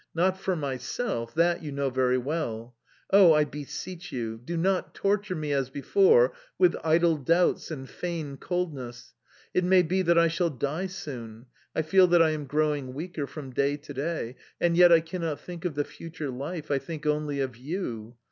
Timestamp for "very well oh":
1.91-3.33